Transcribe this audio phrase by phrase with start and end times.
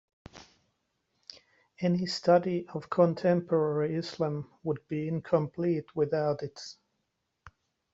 [1.79, 6.59] Any study of contemporary Islam would be incomplete without it.